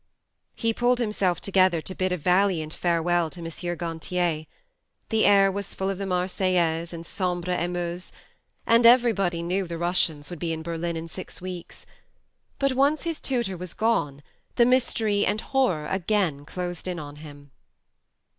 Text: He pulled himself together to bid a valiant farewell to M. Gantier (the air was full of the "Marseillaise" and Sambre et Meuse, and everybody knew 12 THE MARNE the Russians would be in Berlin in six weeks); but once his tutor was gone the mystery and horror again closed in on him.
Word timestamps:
He 0.55 0.73
pulled 0.73 0.97
himself 0.97 1.41
together 1.41 1.79
to 1.79 1.93
bid 1.93 2.11
a 2.11 2.17
valiant 2.17 2.73
farewell 2.73 3.29
to 3.29 3.39
M. 3.39 3.77
Gantier 3.77 4.47
(the 5.09 5.25
air 5.27 5.51
was 5.51 5.75
full 5.75 5.91
of 5.91 5.99
the 5.99 6.07
"Marseillaise" 6.07 6.91
and 6.91 7.05
Sambre 7.05 7.51
et 7.51 7.67
Meuse, 7.67 8.11
and 8.65 8.87
everybody 8.87 9.43
knew 9.43 9.59
12 9.59 9.69
THE 9.69 9.73
MARNE 9.75 9.79
the 9.79 9.85
Russians 9.85 10.29
would 10.31 10.39
be 10.39 10.53
in 10.53 10.63
Berlin 10.63 10.97
in 10.97 11.07
six 11.07 11.39
weeks); 11.39 11.85
but 12.57 12.73
once 12.73 13.03
his 13.03 13.19
tutor 13.19 13.55
was 13.55 13.75
gone 13.75 14.23
the 14.55 14.65
mystery 14.65 15.23
and 15.23 15.39
horror 15.39 15.85
again 15.85 16.45
closed 16.45 16.87
in 16.87 16.97
on 16.97 17.17
him. 17.17 17.51